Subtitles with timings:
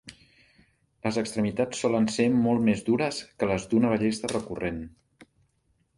[1.07, 4.85] Les extremitats solen ser molt més dures que les d'una ballesta recurrent.